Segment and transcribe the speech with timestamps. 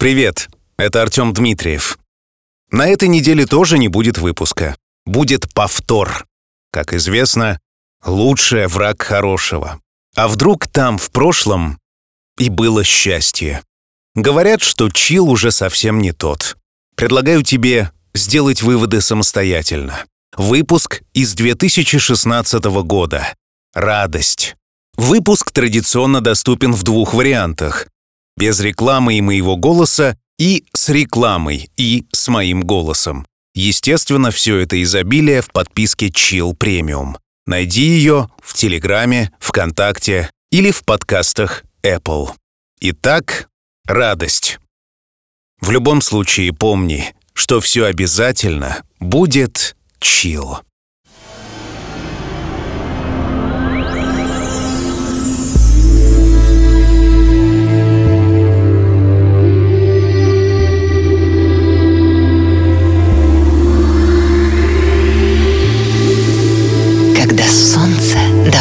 [0.00, 0.48] Привет,
[0.78, 1.98] это Артем Дмитриев.
[2.70, 4.74] На этой неделе тоже не будет выпуска.
[5.04, 6.24] Будет повтор.
[6.72, 7.60] Как известно,
[8.06, 9.78] лучший враг хорошего.
[10.16, 11.78] А вдруг там, в прошлом,
[12.38, 13.62] и было счастье?
[14.14, 16.56] Говорят, что чил уже совсем не тот.
[16.96, 20.06] Предлагаю тебе сделать выводы самостоятельно.
[20.34, 23.34] Выпуск из 2016 года.
[23.74, 24.56] Радость.
[24.96, 27.86] Выпуск традиционно доступен в двух вариантах.
[28.36, 33.26] Без рекламы и моего голоса и с рекламой и с моим голосом.
[33.54, 37.16] Естественно, все это изобилие в подписке Chill Premium.
[37.46, 42.30] Найди ее в Телеграме, ВКонтакте или в подкастах Apple.
[42.80, 43.48] Итак,
[43.86, 44.58] радость.
[45.60, 50.60] В любом случае помни, что все обязательно будет chill.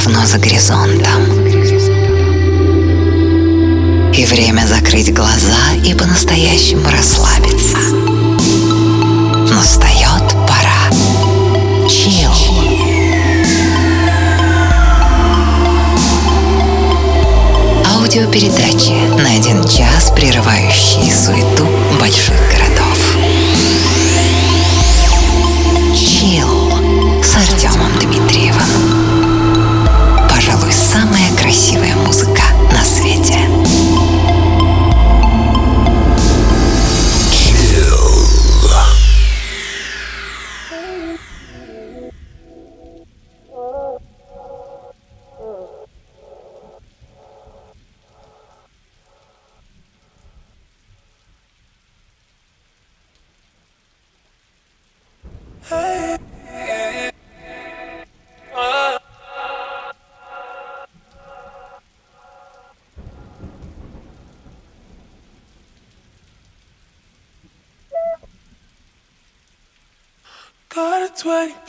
[0.09, 1.23] Давно за горизонтом.
[4.11, 7.77] И время закрыть глаза и по-настоящему расслабиться.
[9.53, 10.89] Настает пора.
[11.87, 12.31] Чил.
[17.85, 21.67] Аудиопередачи на один час, прерывающие суету
[21.99, 23.15] больших городов.
[25.95, 26.58] Чил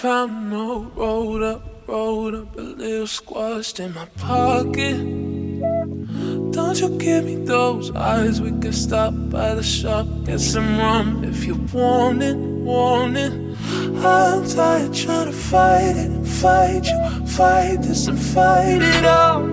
[0.01, 4.99] a 20 pound note rolled up, rolled up, a little squashed in my pocket.
[6.53, 11.25] Don't you give me those eyes, we can stop by the shop, get some rum
[11.25, 13.33] if you want it, want it.
[14.05, 19.45] I'm tired trying to fight it fight you, fight this and fight it out.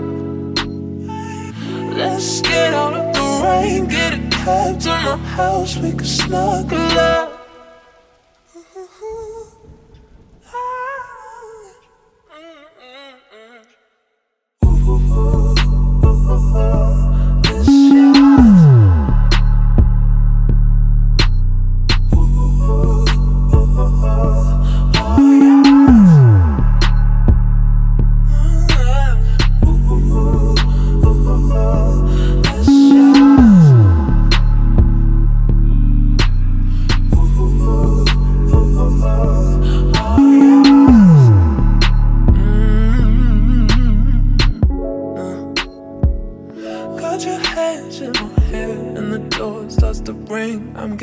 [1.96, 7.00] Let's get out of the rain, get a cab to my house, we can snuggle
[7.00, 7.37] out.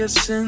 [0.04, 0.44] Guessing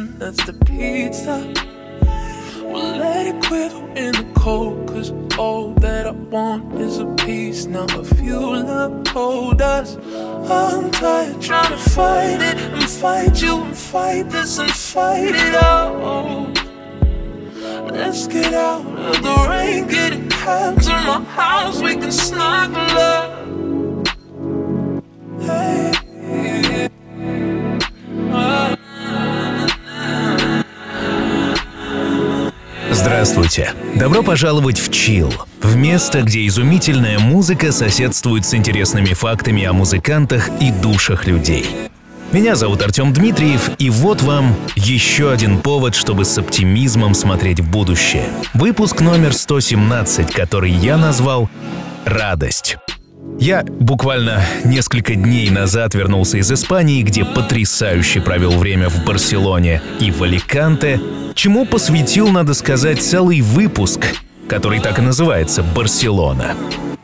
[33.06, 33.70] Здравствуйте.
[33.94, 35.32] Добро пожаловать в Чил.
[35.62, 41.66] В место, где изумительная музыка соседствует с интересными фактами о музыкантах и душах людей.
[42.32, 47.70] Меня зовут Артем Дмитриев, и вот вам еще один повод, чтобы с оптимизмом смотреть в
[47.70, 48.24] будущее.
[48.54, 51.48] Выпуск номер 117, который я назвал
[52.04, 52.76] «Радость».
[53.38, 60.10] Я буквально несколько дней назад вернулся из Испании, где потрясающе провел время в Барселоне и
[60.10, 61.00] в Аликанте,
[61.34, 64.06] чему посвятил, надо сказать, целый выпуск,
[64.48, 66.54] который так и называется «Барселона».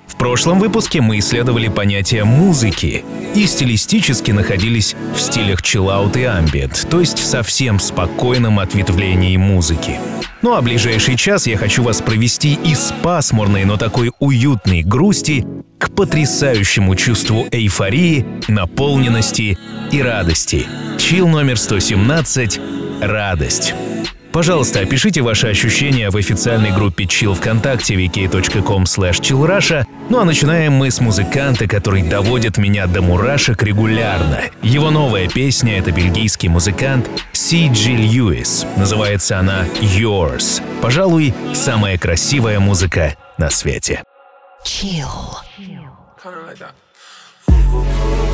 [0.07, 3.05] В прошлом выпуске мы исследовали понятие музыки
[3.35, 9.99] и стилистически находились в стилях чиллаут и амбиент, то есть в совсем спокойном ответвлении музыки.
[10.43, 15.47] Ну а ближайший час я хочу вас провести из пасмурной, но такой уютной грусти
[15.79, 19.57] к потрясающему чувству эйфории, наполненности
[19.93, 20.67] и радости.
[20.99, 22.61] Чил номер 117
[23.01, 23.75] «Радость».
[24.33, 29.85] Пожалуйста, опишите ваши ощущения в официальной группе Chill ВКонтакте vk.com chillrusha.
[30.09, 34.41] Ну а начинаем мы с музыканта, который доводит меня до мурашек регулярно.
[34.63, 38.67] Его новая песня— это бельгийский музыкант Си Джи Льюис.
[38.77, 40.63] Называется она «Yours».
[40.81, 44.03] Пожалуй, самая красивая музыка на свете.
[44.65, 45.07] Chill.
[46.23, 48.32] Kind of like that.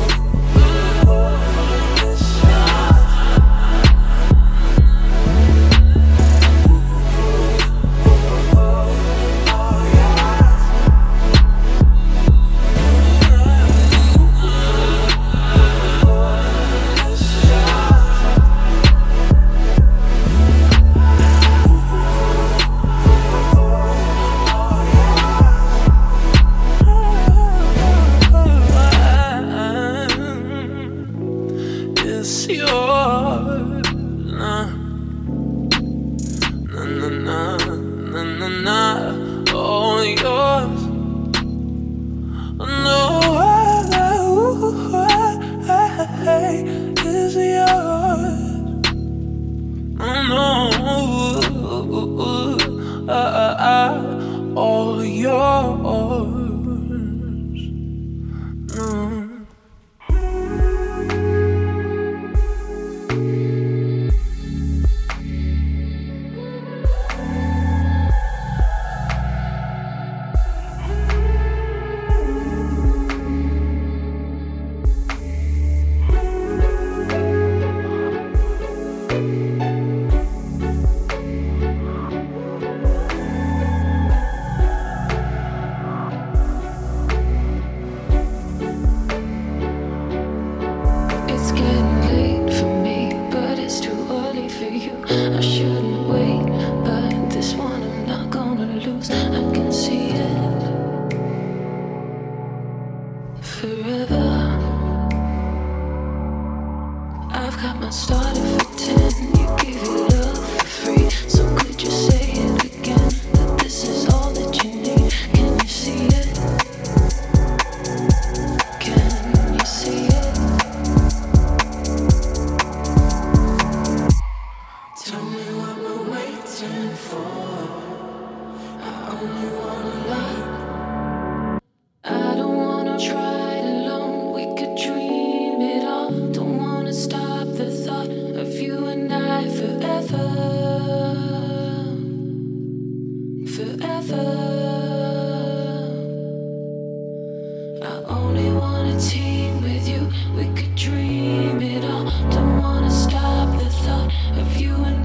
[154.39, 154.98] Of you and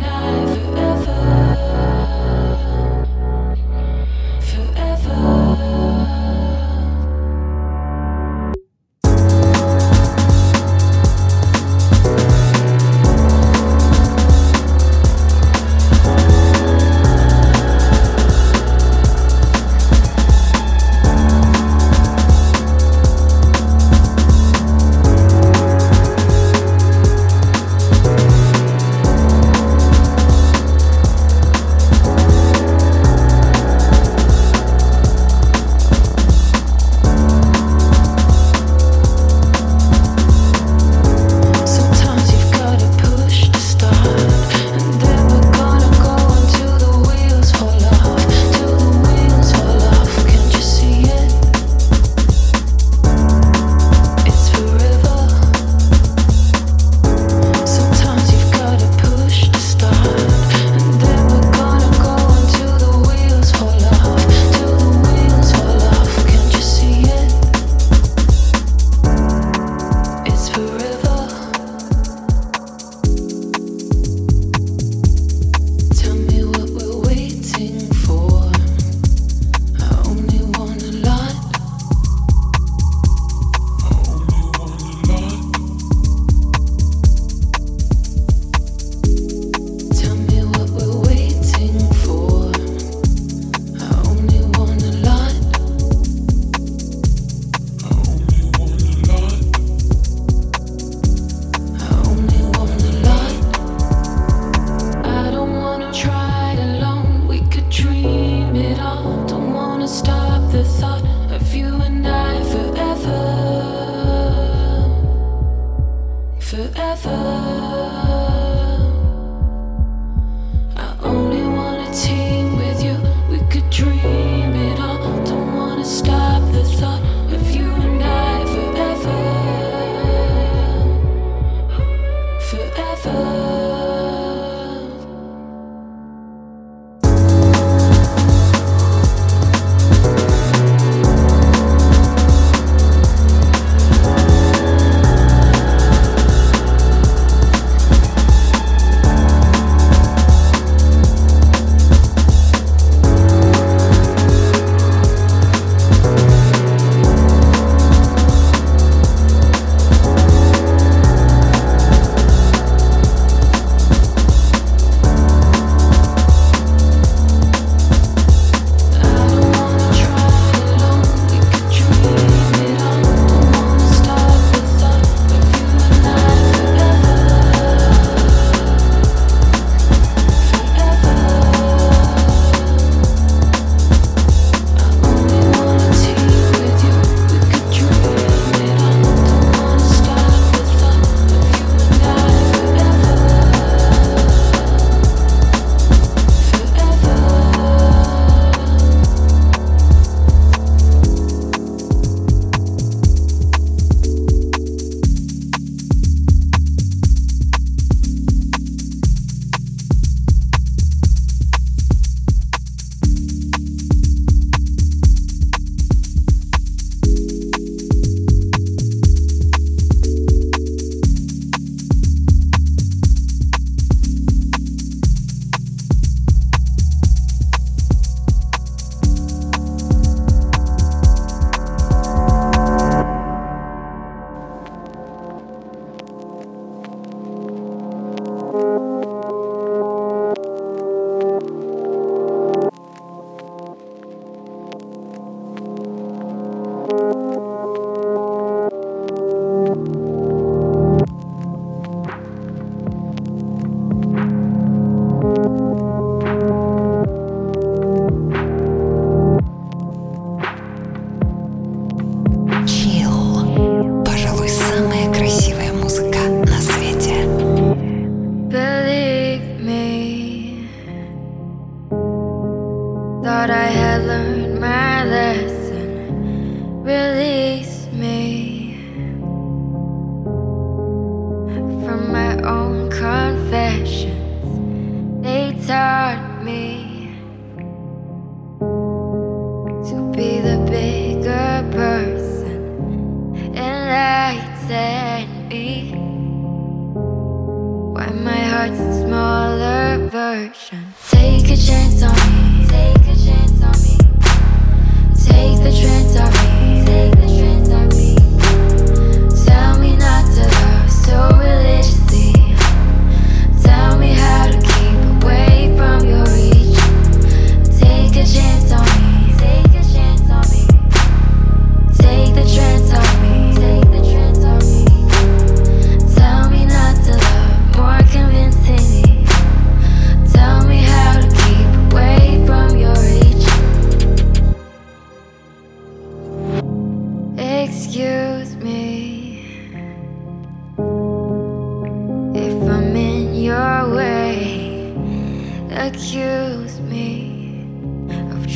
[116.97, 117.84] forever.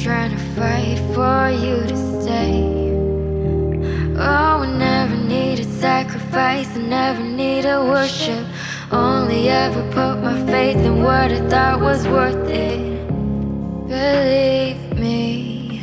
[0.09, 2.63] trying to fight for you to stay.
[4.17, 8.47] Oh, I never needed sacrifice, I never needed worship.
[8.91, 12.81] Only ever put my faith in what I thought was worth it.
[13.87, 15.83] Believe me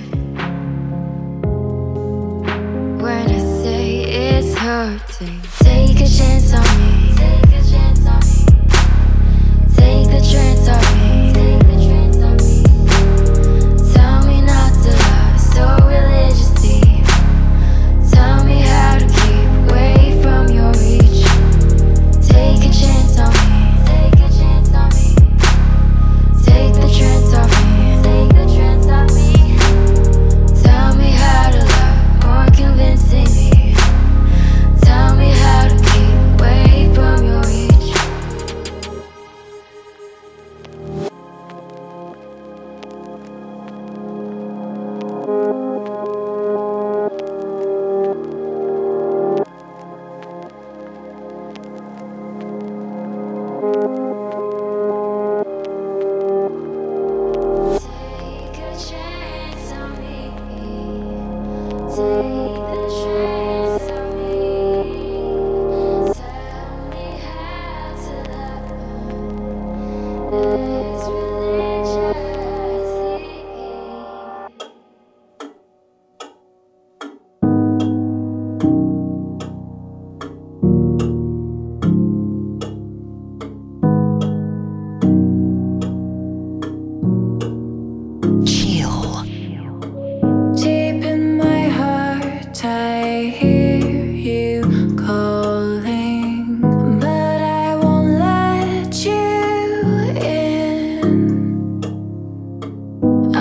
[3.04, 3.86] when I say
[4.30, 5.40] it's hurting.
[5.60, 6.95] Take a chance on me.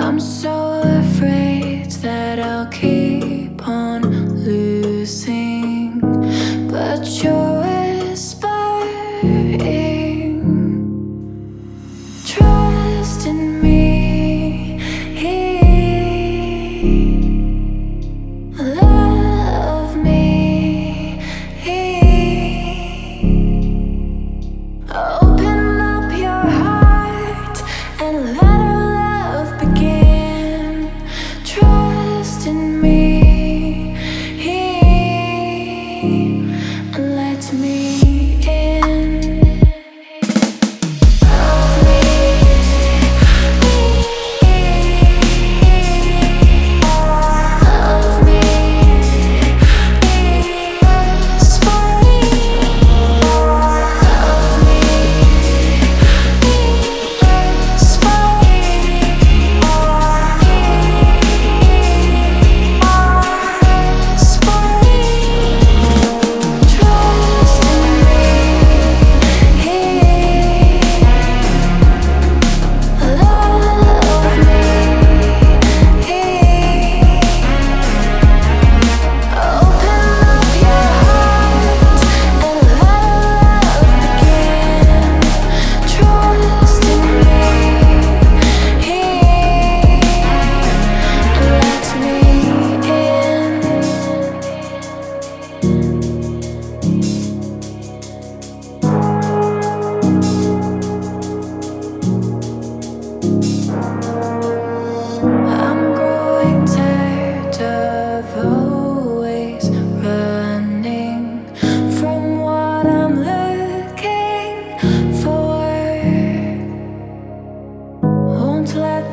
[0.05, 1.54] I'm so afraid.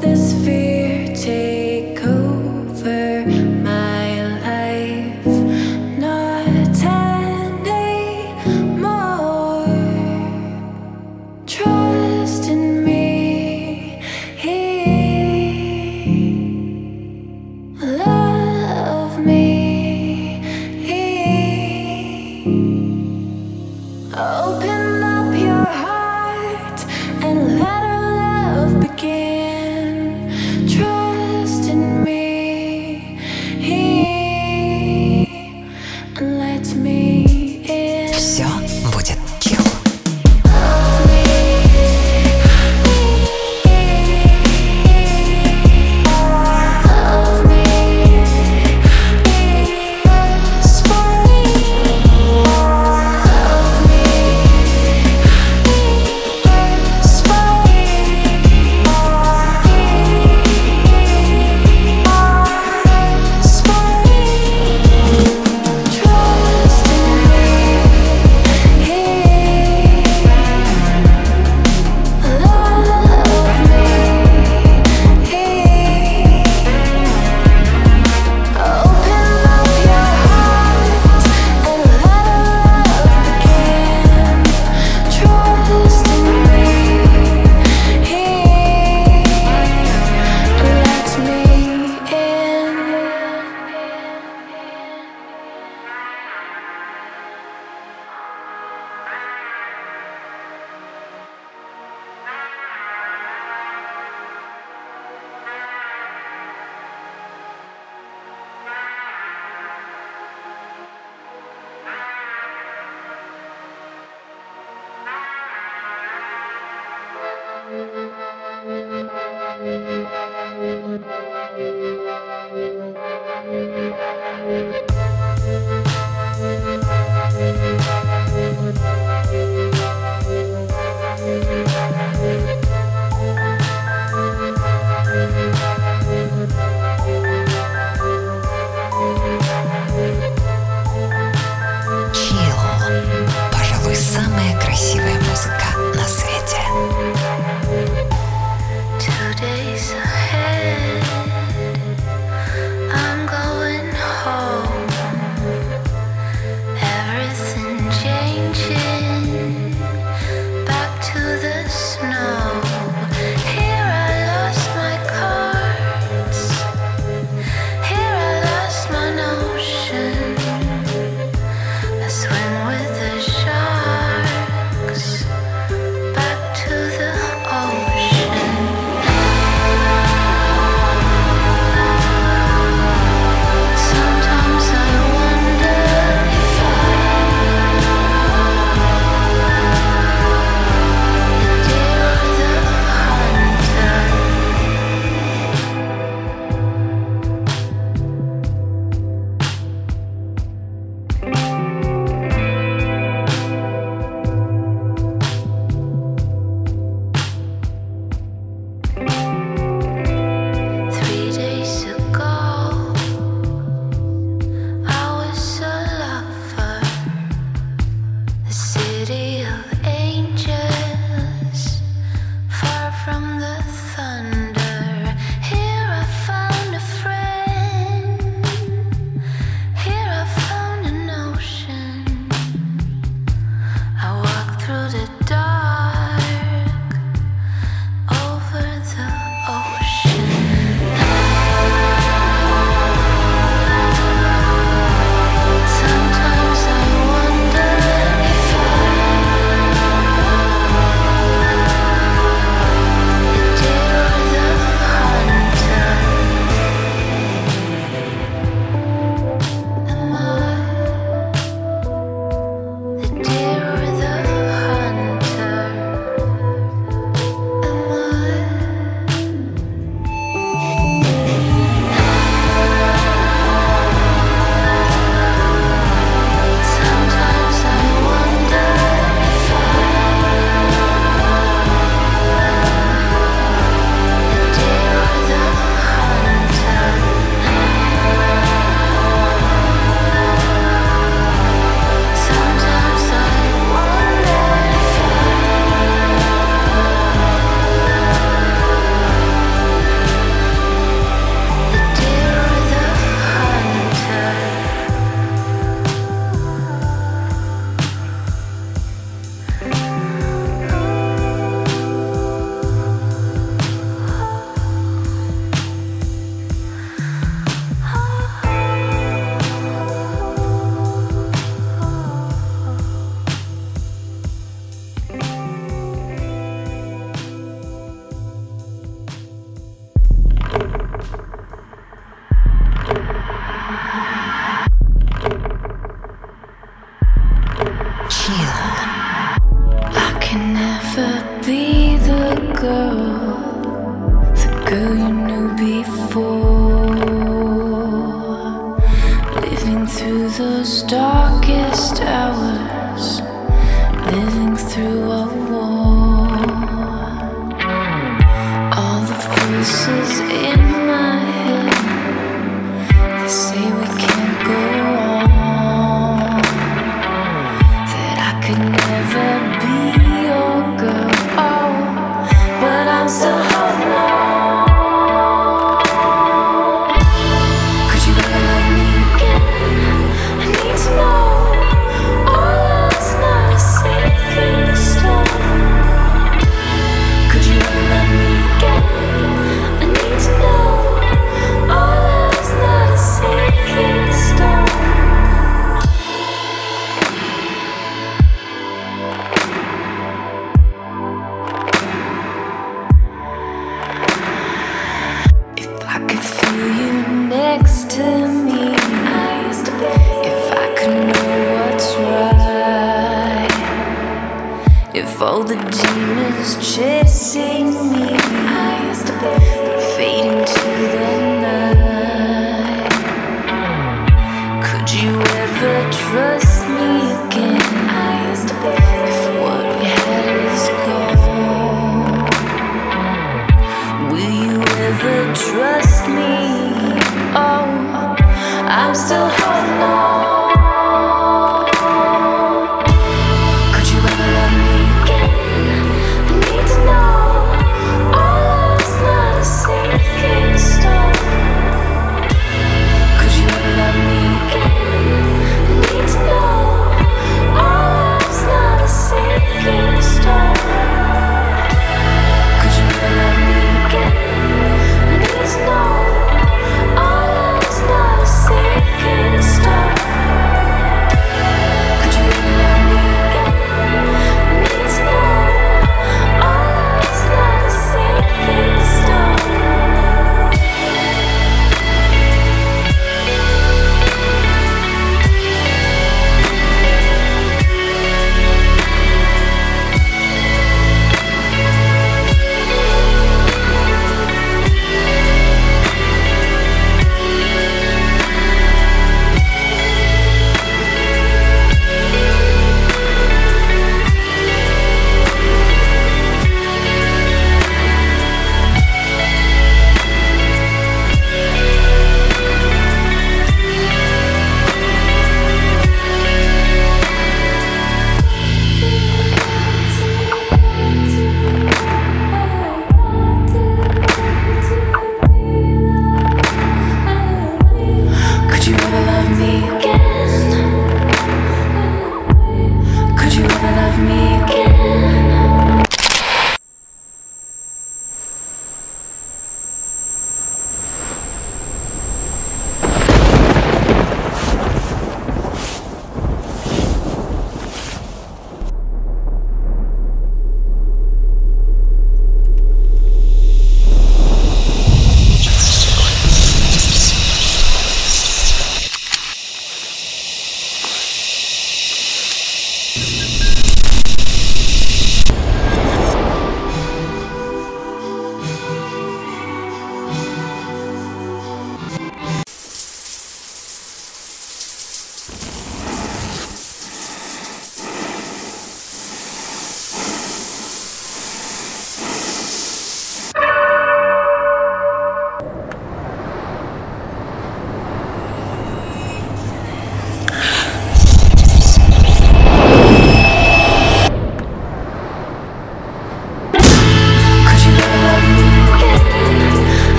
[0.00, 0.67] this feeling.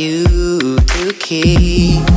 [0.00, 2.09] you to keep.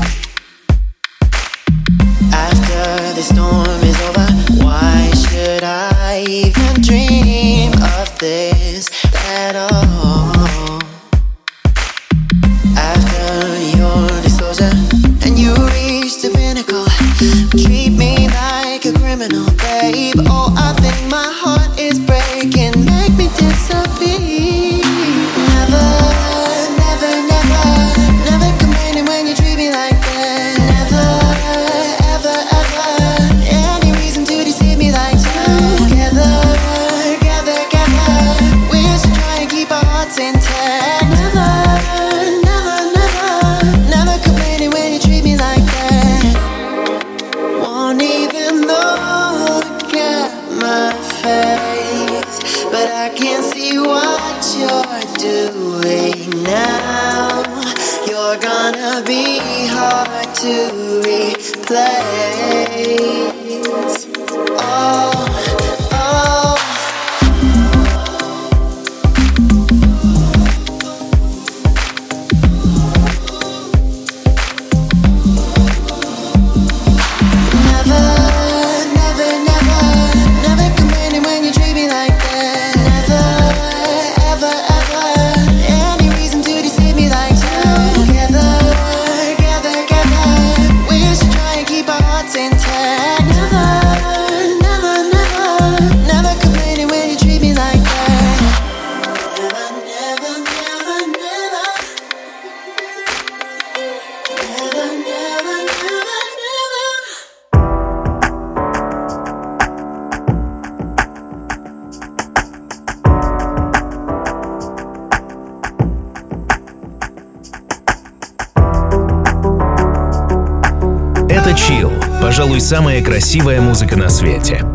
[122.74, 124.66] Самая красивая музыка на свете.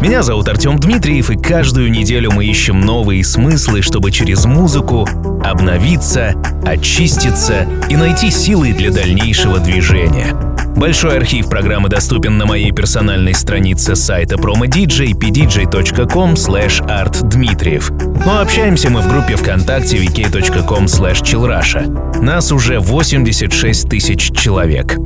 [0.00, 5.08] Меня зовут Артем Дмитриев, и каждую неделю мы ищем новые смыслы, чтобы через музыку
[5.42, 10.34] обновиться, очиститься и найти силы для дальнейшего движения.
[10.76, 18.24] Большой архив программы доступен на моей персональной странице сайта promodj pdj.com artdmitriev.
[18.24, 22.22] Но общаемся мы в группе ВКонтакте vk.com chillrusha.
[22.22, 24.96] Нас уже 86 тысяч человек.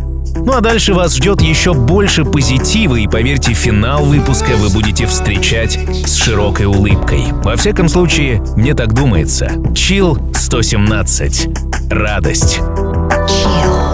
[0.45, 5.79] Ну а дальше вас ждет еще больше позитива, и поверьте, финал выпуска вы будете встречать
[6.07, 7.25] с широкой улыбкой.
[7.43, 9.53] Во всяком случае, мне так думается.
[9.75, 11.49] Чил 117.
[11.91, 12.59] Радость.
[13.27, 13.85] Chill.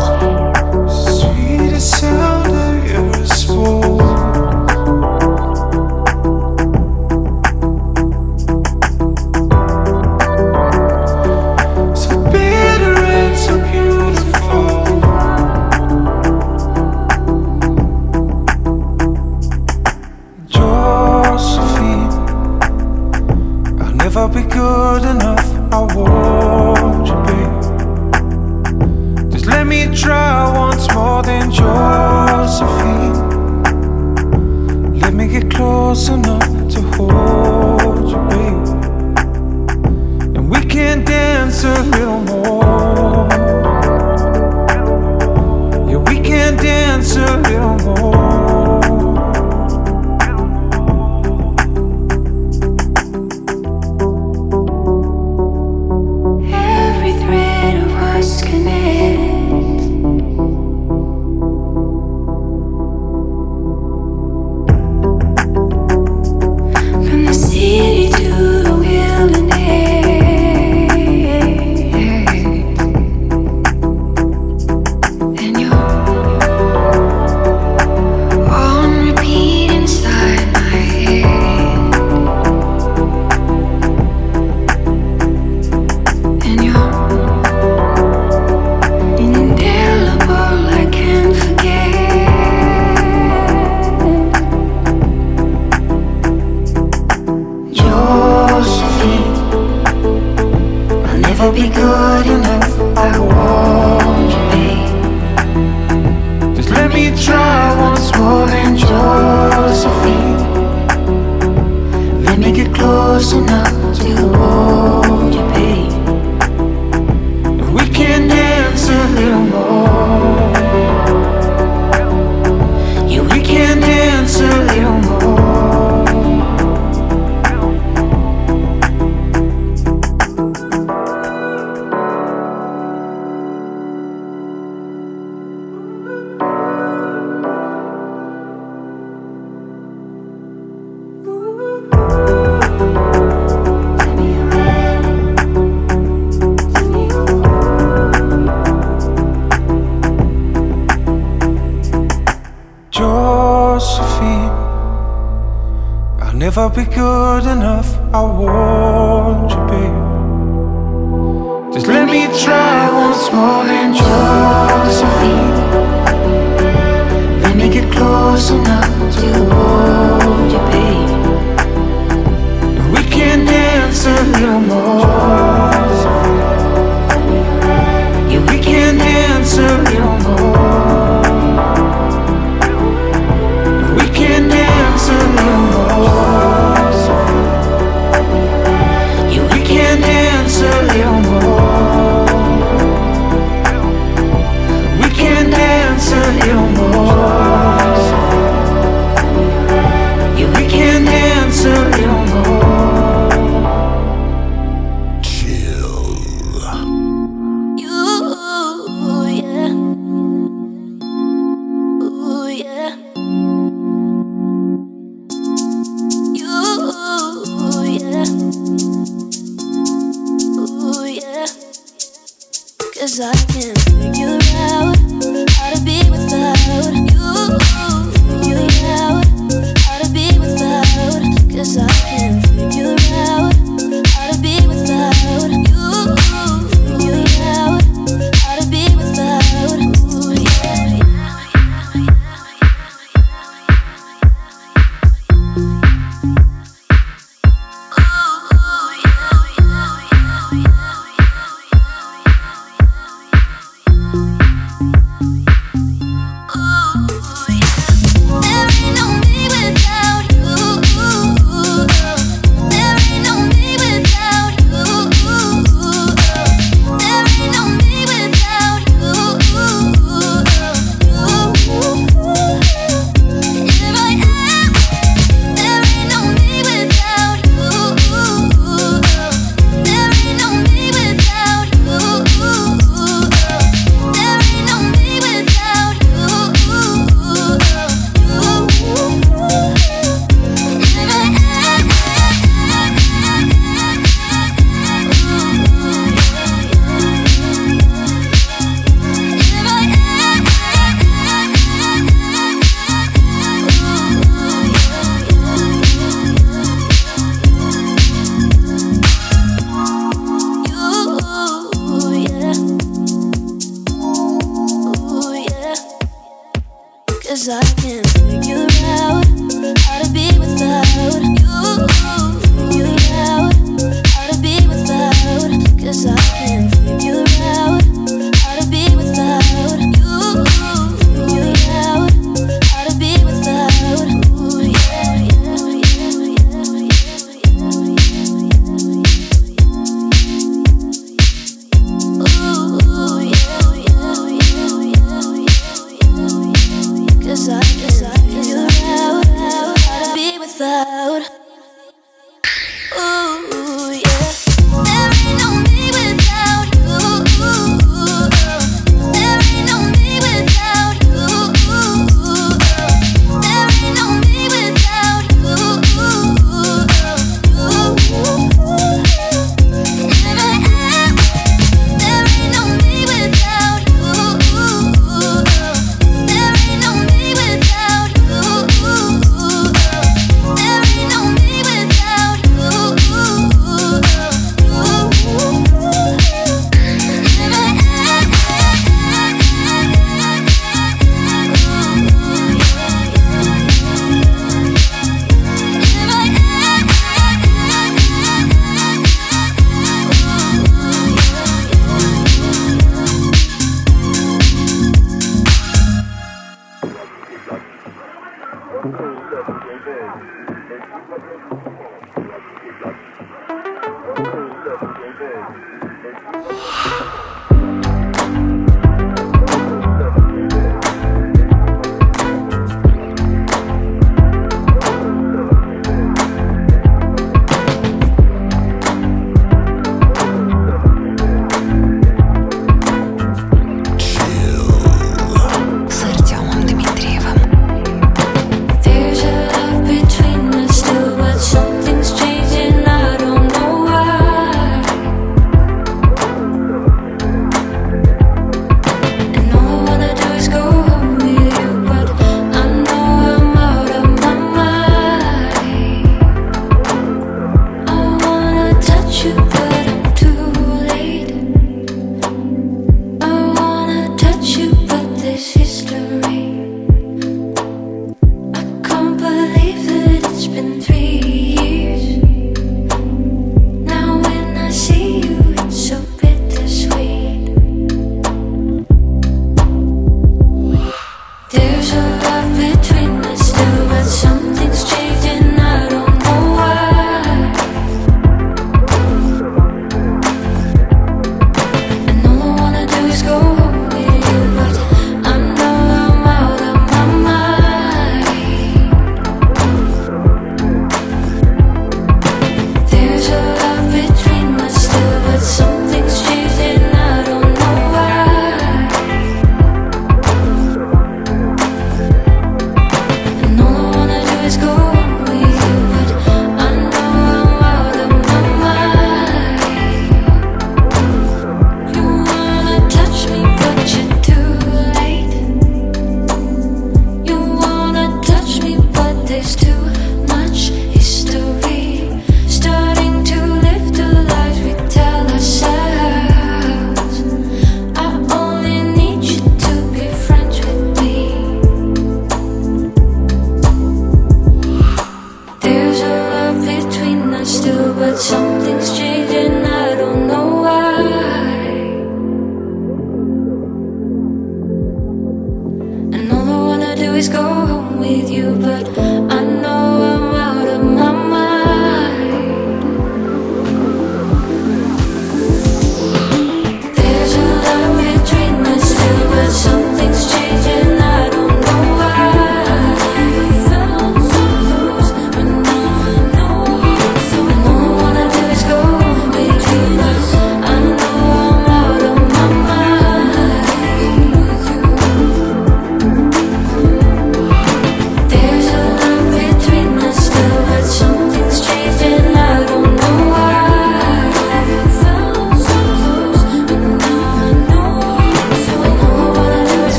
[548.20, 548.59] 좀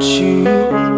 [0.00, 0.89] 去。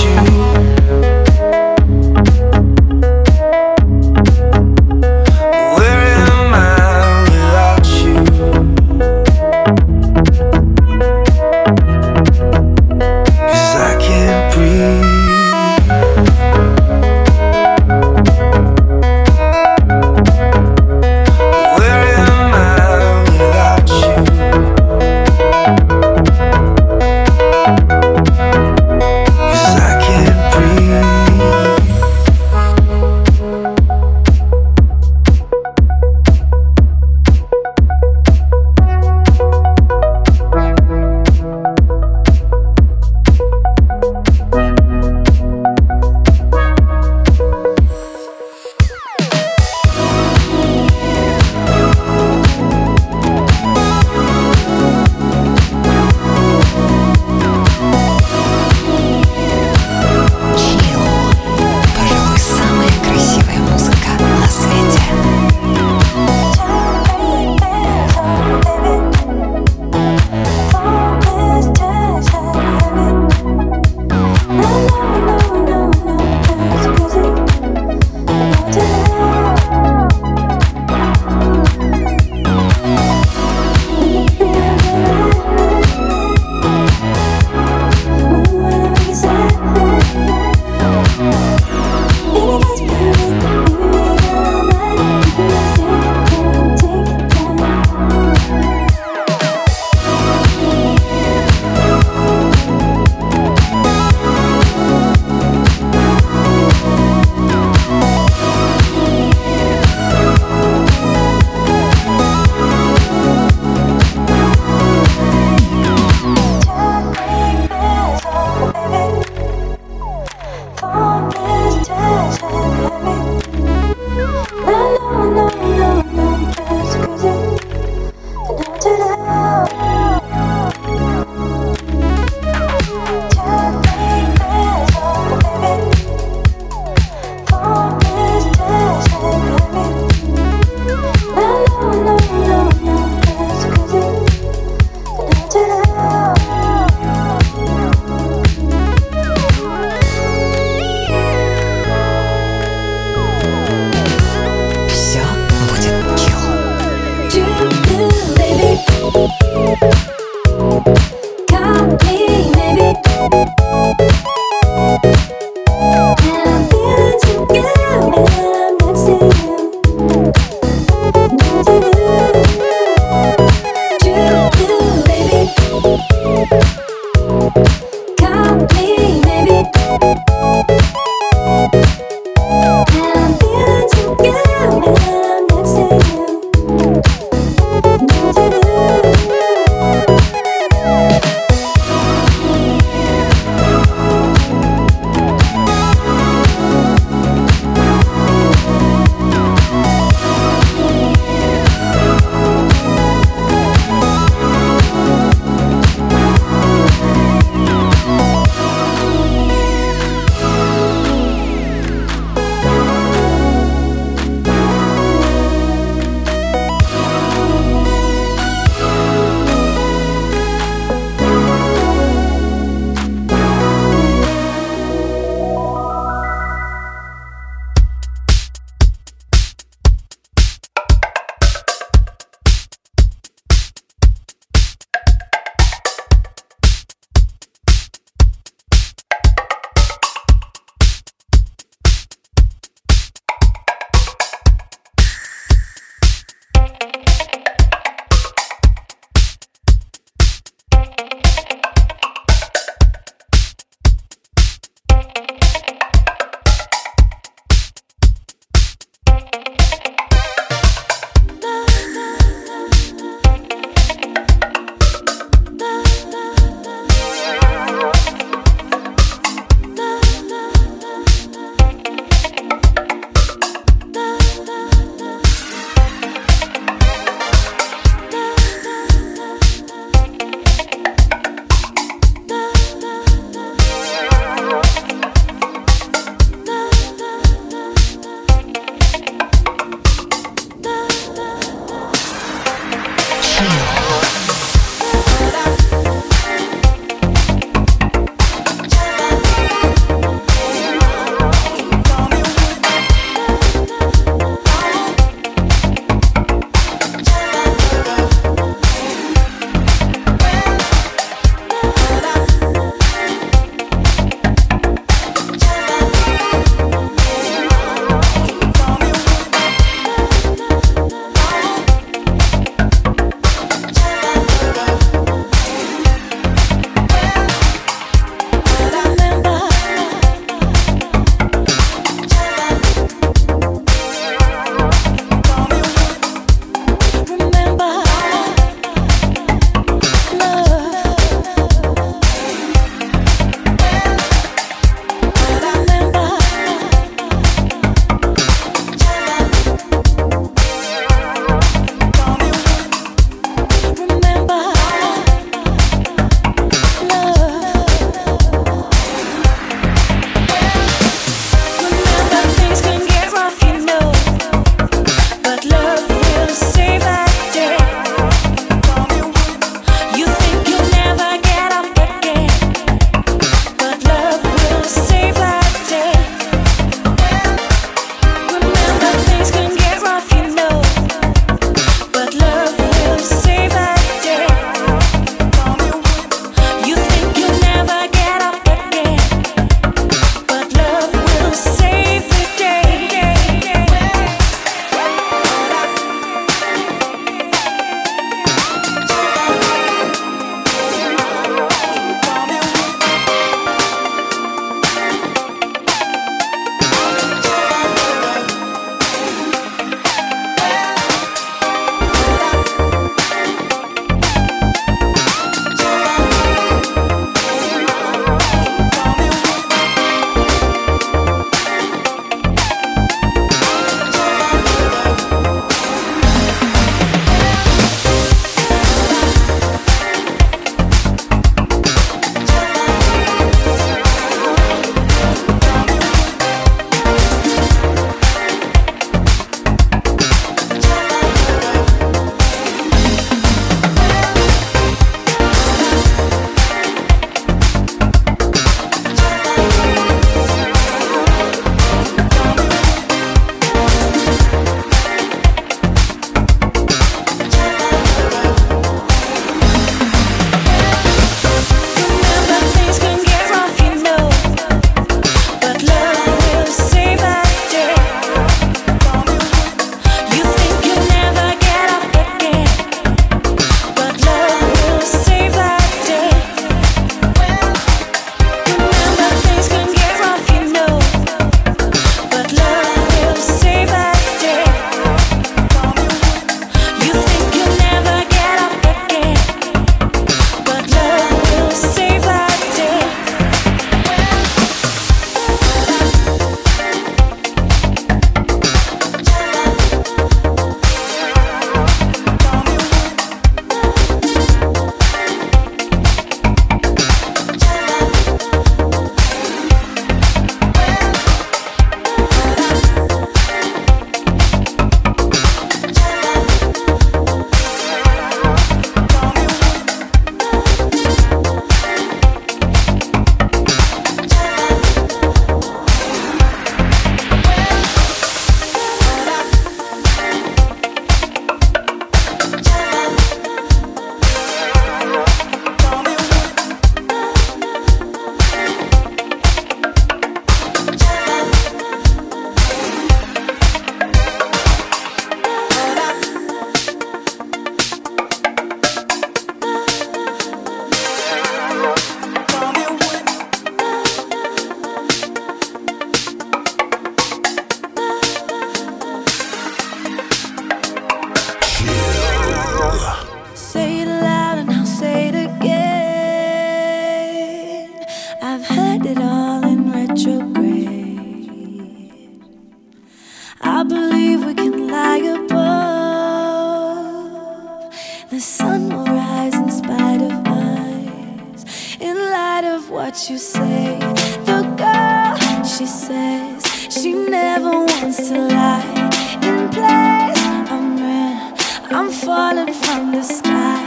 [591.70, 593.62] I'm falling from the sky.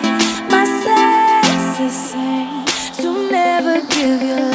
[0.51, 4.50] My senses say to never give you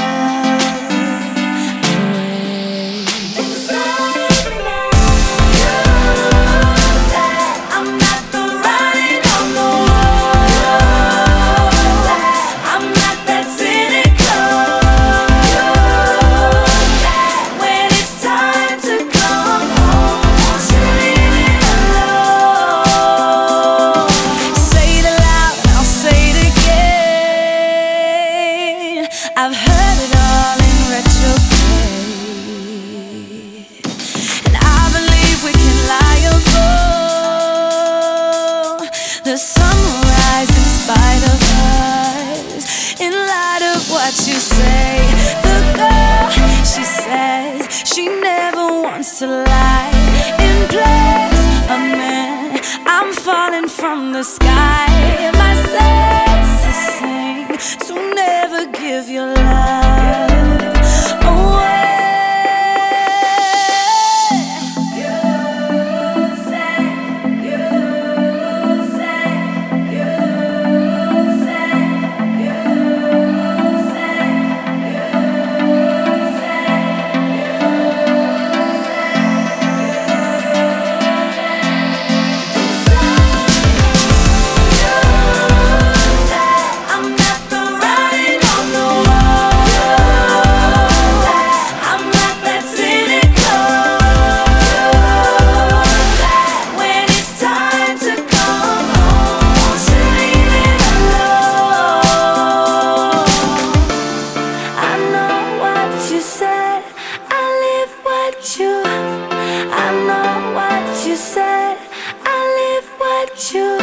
[113.35, 113.74] you.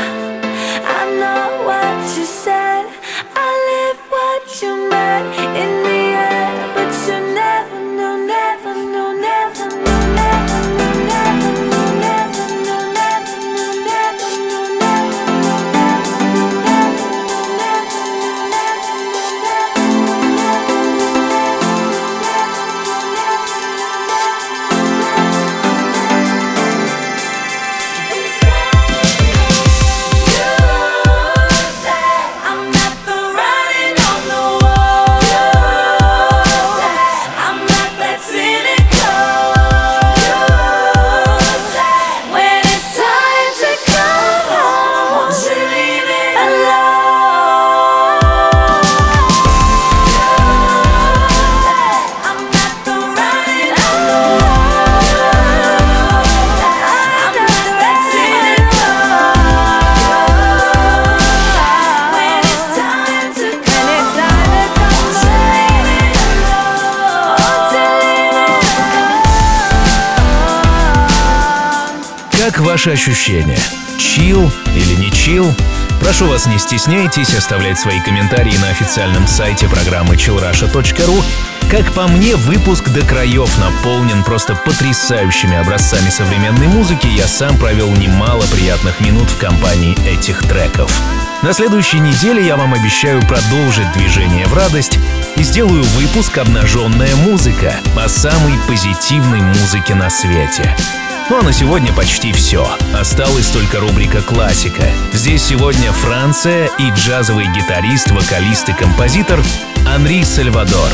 [72.82, 73.58] Ваши ощущения?
[73.96, 75.54] Чил или не чил?
[76.00, 81.22] Прошу вас, не стесняйтесь оставлять свои комментарии на официальном сайте программы chillrusha.ru.
[81.70, 87.06] Как по мне, выпуск до краев наполнен просто потрясающими образцами современной музыки.
[87.06, 90.92] Я сам провел немало приятных минут в компании этих треков.
[91.42, 94.98] На следующей неделе я вам обещаю продолжить движение в радость
[95.36, 100.74] и сделаю выпуск «Обнаженная музыка» о самой позитивной музыке на свете.
[101.32, 102.68] Ну а на сегодня почти все.
[102.94, 104.82] Осталась только рубрика «Классика».
[105.14, 109.42] Здесь сегодня Франция и джазовый гитарист, вокалист и композитор
[109.88, 110.90] Анри Сальвадор.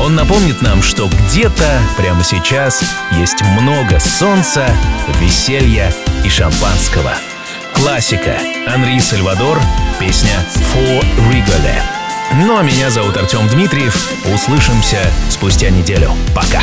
[0.00, 2.84] Он напомнит нам, что где-то прямо сейчас
[3.18, 4.64] есть много солнца,
[5.20, 5.92] веселья
[6.24, 7.12] и шампанского.
[7.74, 8.38] Классика.
[8.72, 9.60] Анри Сальвадор.
[9.98, 11.74] Песня «For Rigole».
[12.46, 14.12] Ну а меня зовут Артем Дмитриев.
[14.32, 15.00] Услышимся
[15.30, 16.12] спустя неделю.
[16.32, 16.62] Пока.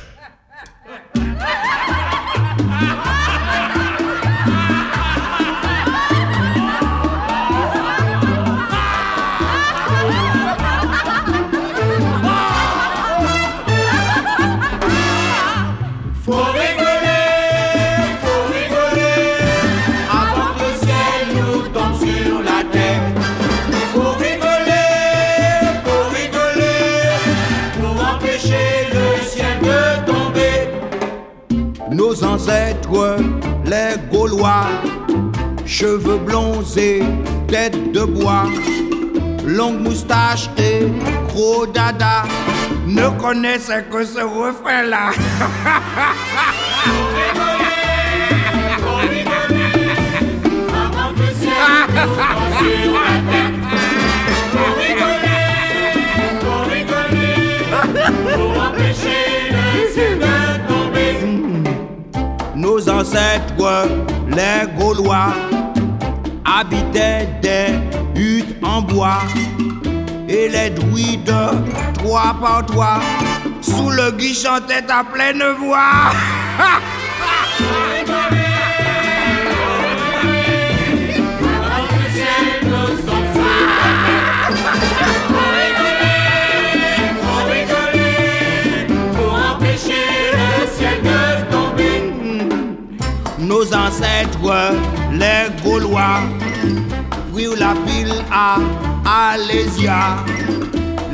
[35.81, 37.01] Cheveux blonds et
[37.47, 38.45] tête de bois,
[39.47, 40.85] longue moustache et
[41.27, 42.21] gros dada,
[42.85, 45.09] ne connaissaient que ce refrain-là.
[62.55, 63.87] Nos ancêtres,
[64.29, 65.33] les Gaulois,
[66.59, 69.21] habitaient des huttes en bois
[70.27, 71.33] et les druides,
[71.97, 72.99] trois par trois,
[73.61, 76.11] sous le gui chantaient à pleine voix.
[93.39, 94.73] Nos ancêtres,
[95.11, 96.21] les Gaulois,
[97.41, 98.57] prirent la pile à
[99.33, 100.17] Alésia.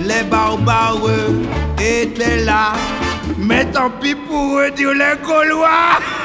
[0.06, 0.98] Les barbares
[1.80, 2.74] étaient là,
[3.38, 6.00] mais tant pis pour eux, dire les Gaulois.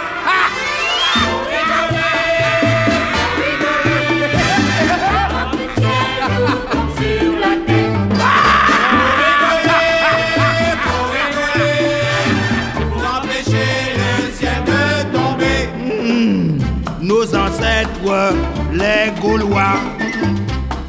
[18.82, 19.78] les Gaulois,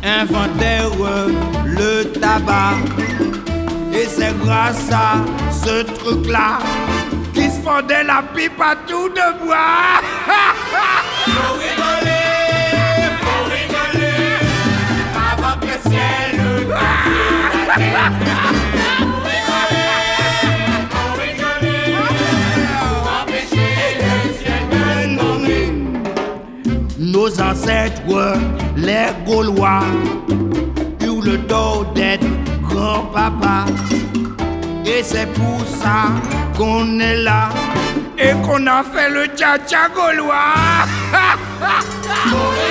[0.03, 0.89] inventèrent
[1.65, 2.77] le tabac.
[3.93, 6.59] Et c'est grâce à ce truc-là
[7.33, 10.01] qu'ils se fendaient la pipe à tout de bois.
[11.25, 12.29] Faut rigoler,
[13.21, 14.17] faut rigoler,
[15.31, 15.75] avant le
[27.23, 28.01] Nos ancêtres,
[28.75, 29.79] les Gaulois,
[31.05, 32.27] eurent le dos d'être
[32.61, 33.63] grand-papa.
[34.85, 36.11] Et c'est pour ça
[36.57, 37.47] qu'on est là
[38.19, 40.53] et qu'on a fait le tcha-tcha gaulois.